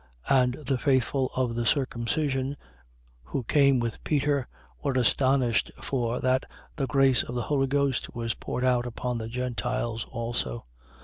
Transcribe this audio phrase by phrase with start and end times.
[0.31, 0.35] 10:45.
[0.43, 2.57] And the faithful of the circumcision,
[3.21, 4.47] who came with Peter,
[4.81, 6.43] were astonished for that
[6.75, 10.65] the grace of the Holy Ghost was poured out upon the Gentiles also.